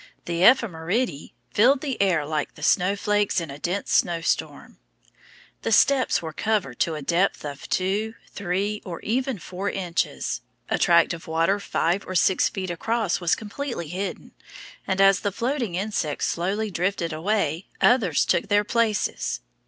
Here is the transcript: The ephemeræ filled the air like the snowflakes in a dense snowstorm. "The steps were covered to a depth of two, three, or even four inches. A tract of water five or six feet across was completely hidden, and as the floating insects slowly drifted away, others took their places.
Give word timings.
The 0.25 0.41
ephemeræ 0.41 1.31
filled 1.53 1.81
the 1.81 2.01
air 2.01 2.25
like 2.25 2.55
the 2.55 2.63
snowflakes 2.63 3.39
in 3.39 3.51
a 3.51 3.59
dense 3.59 3.91
snowstorm. 3.93 4.79
"The 5.61 5.71
steps 5.71 6.23
were 6.23 6.33
covered 6.33 6.79
to 6.79 6.95
a 6.95 7.03
depth 7.03 7.45
of 7.45 7.69
two, 7.69 8.15
three, 8.31 8.81
or 8.83 8.99
even 9.01 9.37
four 9.37 9.69
inches. 9.69 10.41
A 10.69 10.79
tract 10.79 11.13
of 11.13 11.27
water 11.27 11.59
five 11.59 12.03
or 12.07 12.15
six 12.15 12.49
feet 12.49 12.71
across 12.71 13.21
was 13.21 13.35
completely 13.35 13.89
hidden, 13.89 14.31
and 14.87 14.99
as 14.99 15.19
the 15.19 15.31
floating 15.31 15.75
insects 15.75 16.25
slowly 16.25 16.71
drifted 16.71 17.13
away, 17.13 17.67
others 17.79 18.25
took 18.25 18.47
their 18.47 18.63
places. 18.63 19.41